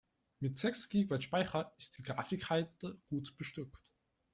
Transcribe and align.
Mit 0.39 0.57
sechs 0.57 0.89
Gigabyte 0.89 1.21
Speicher 1.25 1.71
ist 1.77 1.95
die 1.95 2.01
Grafikkarte 2.01 2.99
gut 3.07 3.37
bestückt. 3.37 3.79